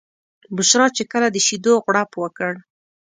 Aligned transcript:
بشرا 0.55 0.87
چې 0.97 1.03
کله 1.11 1.27
د 1.31 1.37
شیدو 1.47 1.73
غوړپ 1.83 2.11
وکړ. 2.17 2.51